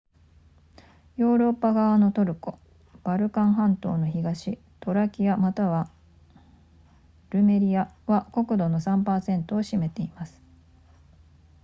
[1.15, 2.57] ヨーロッパ側のトルコ
[3.03, 5.91] バルカン半島の東トラキアまたは
[7.29, 10.41] ルメリアは国土の 3% を占めています